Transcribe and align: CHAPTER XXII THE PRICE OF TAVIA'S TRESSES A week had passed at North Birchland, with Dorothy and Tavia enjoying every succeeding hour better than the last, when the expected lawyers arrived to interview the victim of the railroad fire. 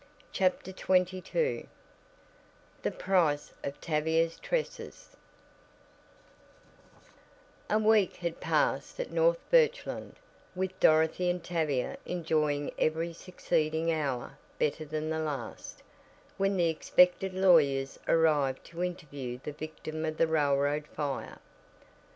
CHAPTER 0.31 0.71
XXII 0.71 1.67
THE 2.81 2.89
PRICE 2.91 3.53
OF 3.63 3.79
TAVIA'S 3.79 4.39
TRESSES 4.39 5.09
A 7.69 7.77
week 7.77 8.15
had 8.15 8.39
passed 8.39 8.99
at 8.99 9.11
North 9.11 9.37
Birchland, 9.51 10.15
with 10.55 10.79
Dorothy 10.79 11.29
and 11.29 11.43
Tavia 11.43 11.97
enjoying 12.07 12.71
every 12.79 13.13
succeeding 13.13 13.91
hour 13.91 14.39
better 14.57 14.85
than 14.85 15.11
the 15.11 15.19
last, 15.19 15.83
when 16.35 16.57
the 16.57 16.67
expected 16.67 17.35
lawyers 17.35 17.99
arrived 18.07 18.63
to 18.65 18.83
interview 18.83 19.37
the 19.43 19.53
victim 19.53 20.03
of 20.03 20.17
the 20.17 20.25
railroad 20.25 20.87
fire. 20.87 21.37